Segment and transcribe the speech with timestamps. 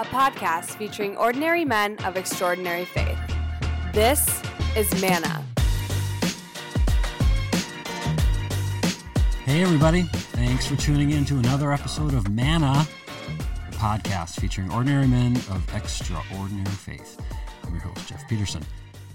[0.00, 3.18] a podcast featuring ordinary men of extraordinary faith.
[3.92, 4.42] This
[4.74, 5.44] is Manna.
[9.44, 10.04] Hey, everybody.
[10.04, 12.86] Thanks for tuning in to another episode of Manna,
[13.70, 17.20] the podcast featuring ordinary men of extraordinary faith.
[17.64, 18.64] I'm your host, Jeff Peterson.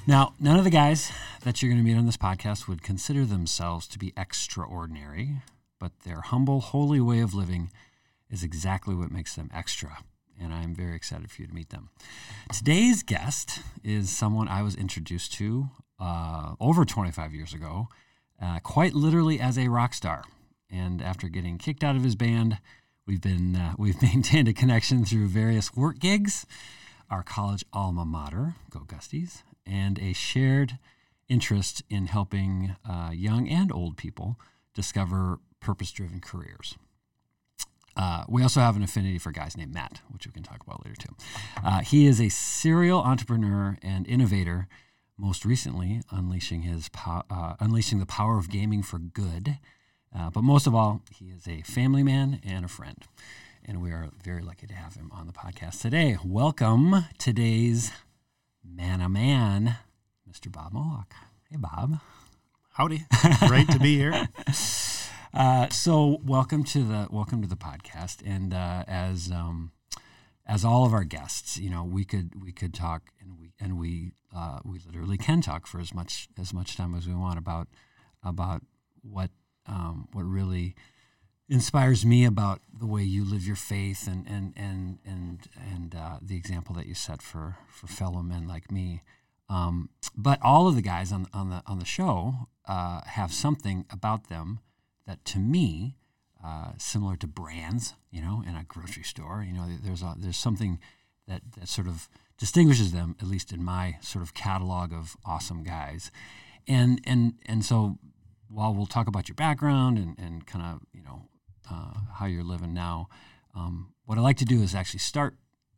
[0.05, 3.25] Now, none of the guys that you're going to meet on this podcast would consider
[3.25, 5.37] themselves to be extraordinary,
[5.79, 7.71] but their humble, holy way of living
[8.29, 9.97] is exactly what makes them extra.
[10.41, 11.89] And I'm very excited for you to meet them.
[12.53, 17.87] Today's guest is someone I was introduced to uh, over 25 years ago,
[18.41, 20.23] uh, quite literally as a rock star.
[20.69, 22.57] And after getting kicked out of his band,
[23.05, 26.45] we've been uh, we've maintained a connection through various work gigs,
[27.09, 30.77] our college alma mater, Go Gusties, and a shared
[31.27, 34.39] interest in helping uh, young and old people
[34.73, 36.75] discover purpose driven careers.
[37.95, 40.85] Uh, we also have an affinity for guys named Matt, which we can talk about
[40.85, 41.15] later too.
[41.63, 44.67] Uh, he is a serial entrepreneur and innovator,
[45.17, 49.57] most recently unleashing his po- uh, unleashing the power of gaming for good.
[50.17, 53.03] Uh, but most of all, he is a family man and a friend,
[53.65, 56.17] and we are very lucky to have him on the podcast today.
[56.23, 57.91] Welcome today's
[58.63, 59.77] man a man,
[60.29, 60.51] Mr.
[60.51, 61.11] Bob Molhoek.
[61.49, 61.99] Hey, Bob.
[62.73, 63.05] Howdy.
[63.47, 64.27] Great to be here.
[65.35, 68.21] Uh, so welcome to the welcome to the podcast.
[68.25, 69.73] And uh, as um,
[70.45, 73.77] as all of our guests, you know, we could we could talk and we and
[73.77, 77.37] we uh, we literally can talk for as much as much time as we want
[77.37, 77.67] about
[78.23, 78.61] about
[79.01, 79.29] what
[79.67, 80.73] um, what really
[81.49, 86.17] inspires me about the way you live your faith and and and and and uh,
[86.21, 89.01] the example that you set for for fellow men like me.
[89.49, 93.85] Um, but all of the guys on on the on the show uh, have something
[93.91, 94.61] about them
[95.07, 95.97] that, to me,
[96.43, 100.37] uh, similar to brands, you know, in a grocery store, you know, there's a, there's
[100.37, 100.79] something
[101.27, 105.63] that that sort of distinguishes them, at least in my sort of catalog of awesome
[105.63, 106.11] guys,
[106.67, 107.97] and and and so
[108.47, 111.23] while we'll talk about your background and and kind of you know
[111.71, 113.07] uh, how you're living now.
[113.55, 115.35] Um, what I like to do is actually start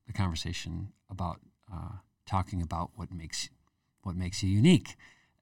[0.07, 1.39] the conversation about
[1.73, 3.49] uh, talking about what makes
[4.01, 4.95] what makes you unique,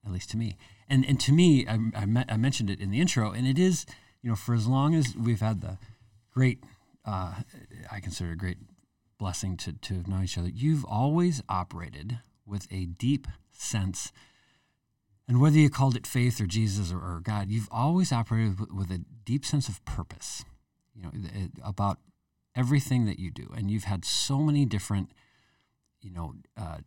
[0.06, 0.58] at least to me.
[0.88, 3.58] And and to me, I, I, me- I mentioned it in the intro, and it
[3.58, 3.86] is
[4.22, 5.78] you know for as long as we've had the
[6.32, 6.64] great,
[7.06, 7.36] uh,
[7.92, 8.58] I consider a great
[9.18, 10.50] blessing to to have known each other.
[10.50, 14.12] You've always operated with a deep sense
[15.28, 18.72] and whether you called it faith or Jesus or, or God, you've always operated with,
[18.72, 20.46] with, a deep sense of purpose,
[20.94, 22.00] you know, it, about
[22.56, 23.52] everything that you do.
[23.56, 25.12] And you've had so many different,
[26.02, 26.78] you know, uh,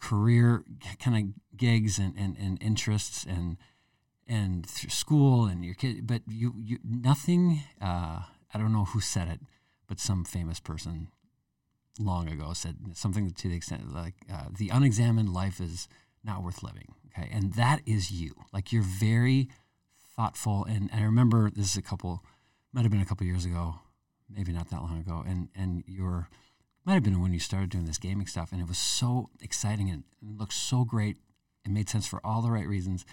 [0.00, 0.64] career
[1.00, 3.56] kind of gigs and, and, and interests and
[4.26, 7.62] and through school and your kid, but you, you nothing.
[7.80, 8.20] Uh,
[8.52, 9.40] I don't know who said it,
[9.86, 11.08] but some famous person
[11.98, 15.88] long ago said something to the extent like uh, the unexamined life is
[16.22, 16.94] not worth living.
[17.08, 17.28] Okay.
[17.32, 18.34] And that is you.
[18.52, 19.48] Like you're very
[20.16, 20.64] thoughtful.
[20.64, 22.22] And, and I remember this is a couple,
[22.72, 23.76] might have been a couple years ago,
[24.28, 25.24] maybe not that long ago.
[25.26, 26.28] And, and you're,
[26.88, 28.50] might have been when you started doing this gaming stuff.
[28.50, 31.18] And it was so exciting and it looked so great.
[31.66, 33.04] It made sense for all the right reasons.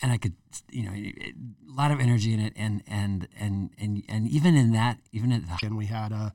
[0.00, 0.34] And I could,
[0.70, 1.34] you know, a
[1.66, 2.52] lot of energy in it.
[2.54, 6.32] And, and, and, and, and even in that, even at the, and we had a,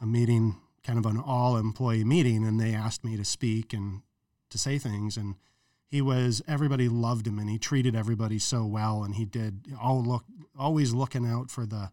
[0.00, 4.00] a meeting, kind of an all employee meeting, and they asked me to speak and
[4.48, 5.34] to say things and
[5.88, 10.02] he was everybody loved him and he treated everybody so well and he did all
[10.02, 10.24] look
[10.58, 11.90] always looking out for the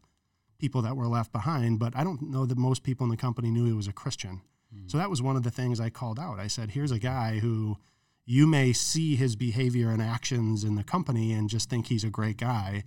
[0.57, 3.49] people that were left behind but i don't know that most people in the company
[3.49, 4.41] knew he was a christian
[4.73, 4.87] mm-hmm.
[4.87, 7.39] so that was one of the things i called out i said here's a guy
[7.39, 7.77] who
[8.25, 12.09] you may see his behavior and actions in the company and just think he's a
[12.09, 12.83] great guy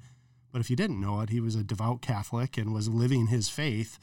[0.52, 3.48] but if you didn't know it he was a devout catholic and was living his
[3.48, 3.98] faith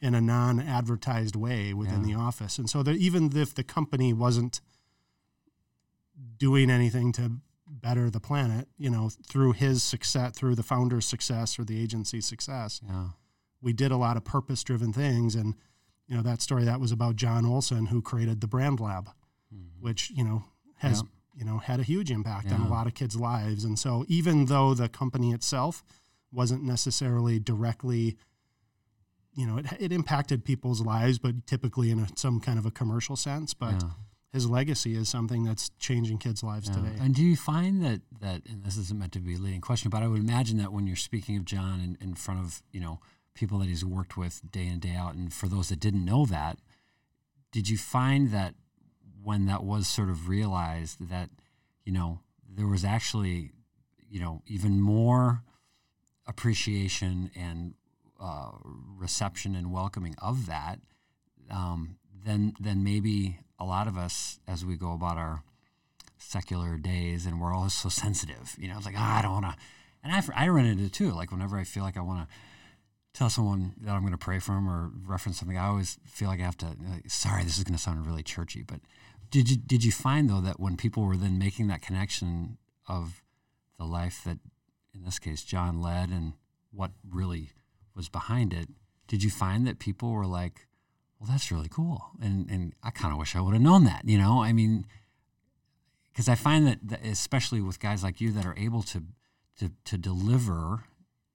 [0.00, 2.14] in a non-advertised way within yeah.
[2.14, 4.60] the office and so that even if the company wasn't
[6.38, 7.32] doing anything to
[7.70, 12.26] better the planet, you know, through his success, through the founder's success or the agency's
[12.26, 12.80] success.
[12.86, 13.08] Yeah.
[13.62, 15.34] We did a lot of purpose driven things.
[15.34, 15.54] And,
[16.06, 19.08] you know, that story that was about John Olson, who created the Brand Lab,
[19.54, 19.80] mm-hmm.
[19.80, 20.44] which, you know,
[20.78, 21.02] has,
[21.34, 22.54] you know, had a huge impact yeah.
[22.54, 23.64] on a lot of kids' lives.
[23.64, 25.84] And so even though the company itself
[26.32, 28.16] wasn't necessarily directly,
[29.34, 32.70] you know, it, it impacted people's lives, but typically in a, some kind of a
[32.70, 33.54] commercial sense.
[33.54, 33.90] But, yeah
[34.32, 36.76] his legacy is something that's changing kids' lives yeah.
[36.76, 36.96] today.
[37.00, 39.90] And do you find that that and this isn't meant to be a leading question,
[39.90, 42.80] but I would imagine that when you're speaking of John in, in front of you
[42.80, 43.00] know
[43.34, 46.26] people that he's worked with day in day out, and for those that didn't know
[46.26, 46.58] that,
[47.52, 48.54] did you find that
[49.22, 51.30] when that was sort of realized that
[51.84, 53.50] you know there was actually
[54.08, 55.42] you know even more
[56.26, 57.74] appreciation and
[58.20, 58.50] uh,
[58.96, 60.78] reception and welcoming of that,
[61.50, 65.42] um, then then maybe a lot of us, as we go about our
[66.18, 68.54] secular days, and we're always so sensitive.
[68.58, 69.56] You know, it's like oh, I don't want to,
[70.02, 71.12] and I I run into it too.
[71.12, 72.34] Like whenever I feel like I want to
[73.12, 76.28] tell someone that I'm going to pray for them or reference something, I always feel
[76.28, 76.66] like I have to.
[76.66, 78.80] Like, Sorry, this is going to sound really churchy, but
[79.30, 82.58] did you did you find though that when people were then making that connection
[82.88, 83.22] of
[83.78, 84.38] the life that,
[84.94, 86.34] in this case, John led and
[86.72, 87.50] what really
[87.94, 88.68] was behind it,
[89.08, 90.66] did you find that people were like,
[91.20, 94.02] "Well, that's really cool," and and I kind of wish I would have known that.
[94.04, 94.86] You know, I mean,
[96.12, 99.04] because I find that, that especially with guys like you that are able to
[99.58, 100.84] to to deliver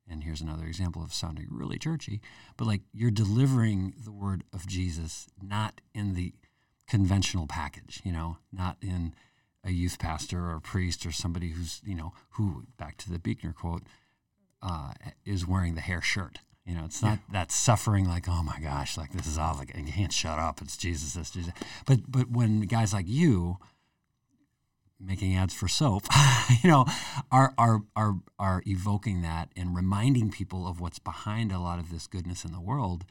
[0.10, 2.22] and here's another example of sounding really churchy,
[2.58, 6.34] but like you're delivering the word of Jesus not in the
[6.88, 9.16] conventional package, you know, not in
[9.64, 13.18] a youth pastor or a priest or somebody who's, you know, who, back to the
[13.18, 13.84] Buechner quote,
[14.62, 14.94] uh,
[15.26, 16.40] is wearing the hair shirt.
[16.66, 17.34] You know, it's not yeah.
[17.40, 20.62] that suffering like, oh my gosh, like this is all like, you can't shut up.
[20.62, 21.54] It's Jesus, this, Jesus.
[21.86, 23.58] But, but when guys like you,
[25.00, 26.04] making ads for soap,
[26.64, 26.86] you know,
[27.32, 31.92] are, are are are evoking that and reminding people of what's behind a lot of
[31.92, 33.06] this goodness in the world.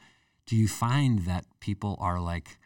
[0.45, 2.57] Do you find that people are like,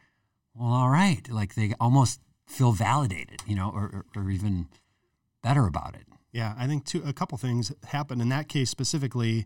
[0.54, 4.68] well, all right, like they almost feel validated, you know, or, or, or even
[5.42, 6.06] better about it?
[6.32, 9.46] Yeah, I think two a couple things happened in that case specifically.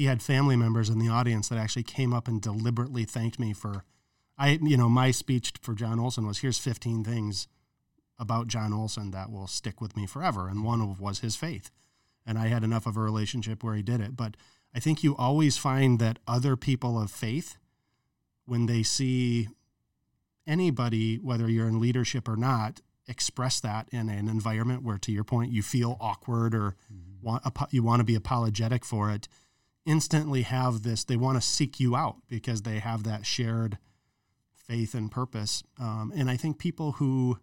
[0.00, 3.52] He had family members in the audience that actually came up and deliberately thanked me
[3.52, 3.84] for.
[4.38, 7.48] I, you know, my speech for John Olson was here's 15 things
[8.18, 10.48] about John Olson that will stick with me forever.
[10.48, 11.70] And one of was his faith.
[12.26, 14.16] And I had enough of a relationship where he did it.
[14.16, 14.38] But
[14.74, 17.58] I think you always find that other people of faith,
[18.46, 19.48] when they see
[20.46, 25.24] anybody, whether you're in leadership or not, express that in an environment where, to your
[25.24, 27.26] point, you feel awkward or mm-hmm.
[27.26, 29.28] want, you want to be apologetic for it,
[29.86, 33.78] instantly have this, they want to seek you out because they have that shared
[34.54, 35.62] faith and purpose.
[35.78, 37.38] Um, and I think people who,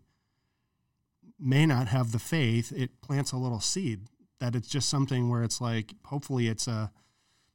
[1.40, 4.08] may not have the faith, it plants a little seed
[4.40, 6.92] that it's just something where it's like, hopefully, it's a.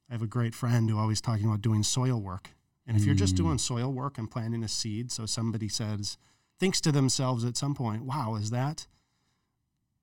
[0.08, 2.50] I have a great friend who always talking about doing soil work.
[2.86, 3.60] And if you're just doing mm.
[3.60, 6.18] soil work and planting a seed, so somebody says,
[6.58, 8.86] thinks to themselves at some point, wow, is that?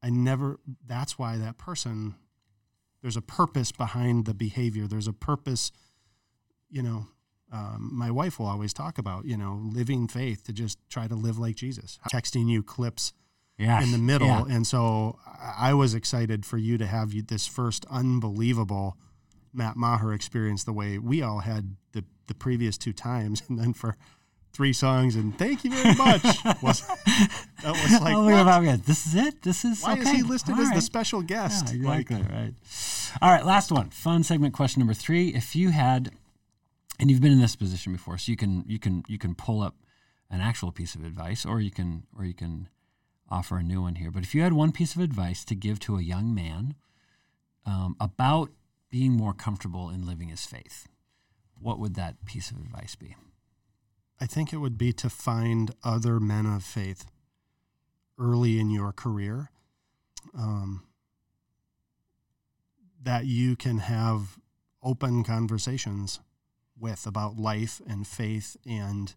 [0.02, 2.16] I never, that's why that person,
[3.02, 4.88] there's a purpose behind the behavior.
[4.88, 5.72] There's a purpose,
[6.70, 7.08] you know,
[7.52, 11.16] um, my wife will always talk about, you know, living faith to just try to
[11.16, 11.98] live like Jesus.
[12.12, 13.14] Texting you clips
[13.58, 13.84] yes.
[13.84, 14.28] in the middle.
[14.28, 14.46] Yeah.
[14.50, 18.98] And so I was excited for you to have this first unbelievable
[19.52, 23.42] Matt Maher experience the way we all had the, the previous two times.
[23.50, 23.98] And then for
[24.54, 26.24] three songs and thank you very much.
[26.62, 29.42] was, that was like, oh, this is it?
[29.42, 30.02] This is Why okay.
[30.02, 30.76] is he listed all as right.
[30.76, 31.68] the special guest?
[31.68, 32.54] Yeah, exactly, like, right.
[33.22, 33.90] All right, last one.
[33.90, 35.30] Fun segment question number three.
[35.30, 36.12] If you had,
[37.00, 39.62] and you've been in this position before, so you can, you can, you can pull
[39.62, 39.76] up
[40.30, 42.70] an actual piece of advice or you can, or you can
[43.30, 44.12] offer a new one here.
[44.12, 46.76] But if you had one piece of advice to give to a young man
[47.66, 48.50] um, about
[48.90, 50.88] being more comfortable in living his faith,
[51.60, 53.16] what would that piece of advice be?
[54.22, 57.06] I think it would be to find other men of faith
[58.18, 59.50] early in your career
[60.38, 60.84] um,
[63.02, 64.38] that you can have
[64.84, 66.20] open conversations
[66.78, 69.16] with about life and faith and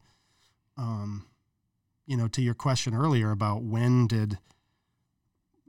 [0.76, 1.26] um,
[2.06, 4.38] you know, to your question earlier about when did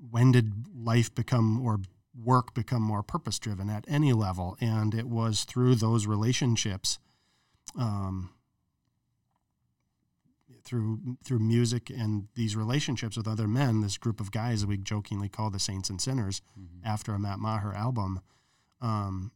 [0.10, 1.79] when did life become or
[2.22, 7.00] work become more purpose driven at any level, and it was through those relationships,
[7.77, 8.31] um,
[10.65, 13.82] through through music and these relationships with other men.
[13.82, 16.86] This group of guys that we jokingly call the Saints and Sinners mm-hmm.
[16.86, 18.22] after a Matt Maher album.
[18.82, 19.32] Um,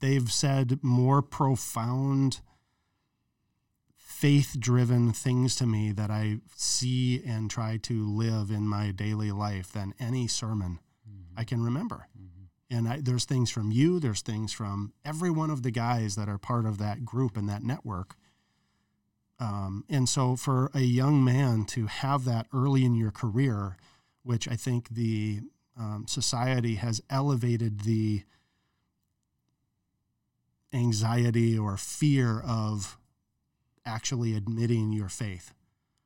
[0.00, 2.40] they've said more profound
[4.18, 9.30] faith driven things to me that I see and try to live in my daily
[9.30, 11.38] life than any sermon mm-hmm.
[11.38, 12.08] I can remember.
[12.18, 12.76] Mm-hmm.
[12.76, 16.28] And I, there's things from you, there's things from every one of the guys that
[16.28, 18.16] are part of that group and that network.
[19.40, 23.76] Um, and so for a young man to have that early in your career,
[24.22, 25.40] which I think the
[25.78, 28.24] um, society has elevated the
[30.72, 32.98] anxiety or fear of
[33.86, 35.54] actually admitting your faith.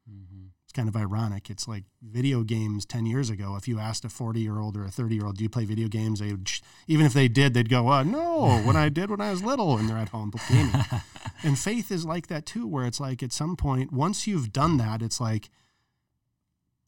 [0.09, 0.49] Mm-hmm.
[0.65, 1.51] It's kind of ironic.
[1.51, 3.57] It's like video games 10 years ago.
[3.57, 5.65] If you asked a 40 year old or a 30 year old, do you play
[5.65, 6.21] video games?
[6.21, 6.51] They would,
[6.87, 9.77] even if they did, they'd go, uh, no, when I did when I was little,
[9.77, 10.73] and they're at home gaming.
[11.45, 14.77] and faith is like that too, where it's like at some point, once you've done
[14.79, 15.51] that, it's like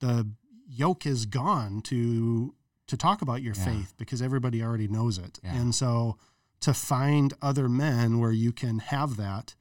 [0.00, 0.28] the
[0.68, 2.54] yoke is gone to
[2.86, 3.64] to talk about your yeah.
[3.64, 5.40] faith because everybody already knows it.
[5.42, 5.54] Yeah.
[5.56, 6.18] And so
[6.60, 9.54] to find other men where you can have that.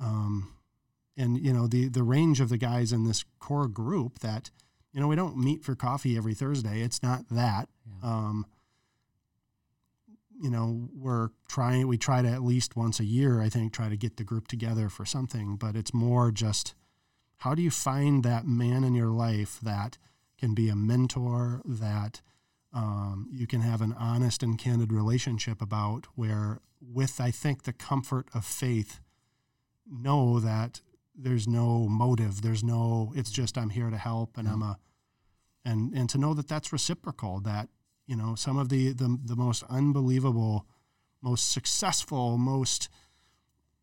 [0.00, 0.52] Um,
[1.16, 4.50] and you know the the range of the guys in this core group that
[4.92, 6.80] you know we don't meet for coffee every Thursday.
[6.80, 7.68] It's not that.
[7.84, 8.08] Yeah.
[8.08, 8.46] Um,
[10.40, 13.88] you know we're trying we try to at least once a year i think try
[13.88, 16.74] to get the group together for something but it's more just
[17.38, 19.98] how do you find that man in your life that
[20.38, 22.20] can be a mentor that
[22.72, 27.72] um, you can have an honest and candid relationship about where with i think the
[27.72, 29.00] comfort of faith
[29.90, 30.80] know that
[31.14, 34.78] there's no motive there's no it's just i'm here to help and i'm a
[35.64, 37.68] and and to know that that's reciprocal that
[38.08, 40.66] you know some of the the, the most unbelievable
[41.22, 42.88] most successful most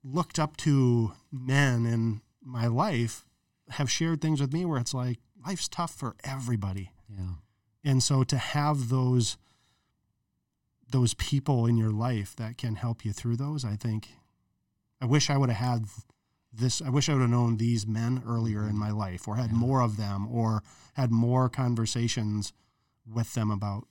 [0.04, 3.26] looked up to men in my life
[3.70, 7.36] have shared things with me where it's like life's tough for everybody Yeah.
[7.84, 9.38] and so to have those
[10.92, 14.10] those people in your life that can help you through those i think
[15.02, 15.86] i wish i would have had
[16.54, 18.80] this i wish i would have known these men earlier in mm-hmm.
[18.80, 19.58] my life or had Yeah.
[19.58, 20.64] more of them or
[20.94, 22.54] had more conversations
[23.12, 23.88] with them about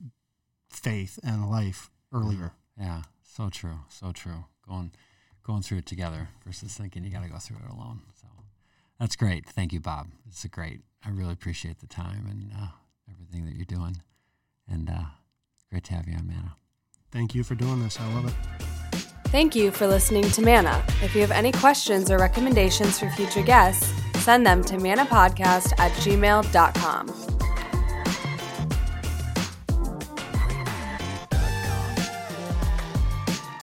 [0.77, 3.03] faith and life earlier Yeah.
[3.23, 3.79] So true.
[3.89, 4.45] So true.
[4.69, 4.93] Going
[5.43, 8.01] going through it together versus thinking you got to go through it alone.
[8.21, 8.27] So
[8.99, 9.47] that's great.
[9.47, 10.07] Thank you, Bob.
[10.29, 10.81] It's a great.
[11.05, 12.69] I really appreciate the time and uh,
[13.11, 13.97] everything that you're doing,
[14.69, 15.05] and uh,
[15.71, 16.57] great to have you on Manna.
[17.11, 18.35] thank you for doing this i love it
[19.29, 20.81] Thank you for listening to Manna.
[21.03, 25.91] If you have any questions or recommendations for future guests, send them to manapodcast at
[26.05, 27.34] gmail.com.